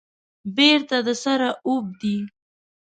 [0.55, 2.17] بیرته د سره اوبدي